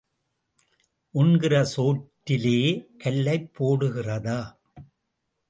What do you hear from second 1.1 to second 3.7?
உண்கிற சோற்றிலே கல்லைப்